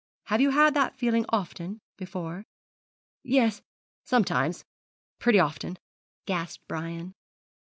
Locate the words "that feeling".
0.73-1.27